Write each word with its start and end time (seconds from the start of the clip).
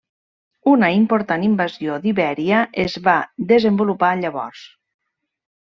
Una 0.69 0.87
important 0.99 1.43
invasió 1.47 1.99
d'Ibèria 2.07 2.63
es 2.87 2.97
va 3.11 3.17
desenvolupar 3.53 4.11
llavors. 4.25 4.67